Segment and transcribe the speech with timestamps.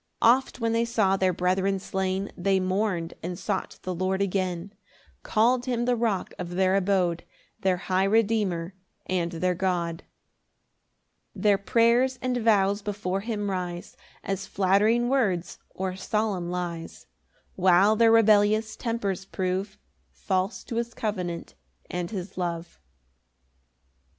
[0.19, 4.73] 4 Oft when they saw their brethren slain, They mourn'd and sought the Lord again;
[5.21, 7.23] Call'd him the Rock of their abode,
[7.59, 8.73] Their high Redeemer
[9.05, 10.01] and their God.
[11.35, 17.05] 5 Their prayers and vows before him rise As flattering words or solemn lies,
[17.55, 19.77] While their rebellious tempers prove
[20.09, 21.53] False to his covenant
[21.91, 22.79] and his love.